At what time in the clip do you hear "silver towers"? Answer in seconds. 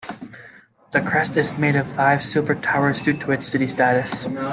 2.25-3.03